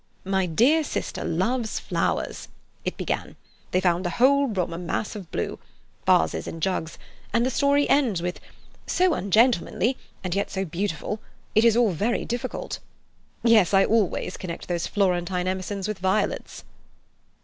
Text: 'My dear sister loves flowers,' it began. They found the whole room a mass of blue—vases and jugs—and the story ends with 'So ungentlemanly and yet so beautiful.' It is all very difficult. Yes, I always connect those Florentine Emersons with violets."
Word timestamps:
'My 0.23 0.47
dear 0.47 0.83
sister 0.83 1.23
loves 1.23 1.79
flowers,' 1.79 2.47
it 2.83 2.97
began. 2.97 3.35
They 3.69 3.79
found 3.79 4.03
the 4.03 4.09
whole 4.17 4.47
room 4.47 4.73
a 4.73 4.79
mass 4.79 5.15
of 5.15 5.29
blue—vases 5.29 6.47
and 6.47 6.59
jugs—and 6.59 7.45
the 7.45 7.51
story 7.51 7.87
ends 7.87 8.19
with 8.19 8.39
'So 8.87 9.13
ungentlemanly 9.13 9.97
and 10.23 10.33
yet 10.33 10.49
so 10.49 10.65
beautiful.' 10.65 11.19
It 11.53 11.63
is 11.63 11.77
all 11.77 11.91
very 11.91 12.25
difficult. 12.25 12.79
Yes, 13.43 13.75
I 13.75 13.85
always 13.85 14.37
connect 14.37 14.67
those 14.67 14.87
Florentine 14.87 15.45
Emersons 15.47 15.87
with 15.87 15.99
violets." 15.99 16.63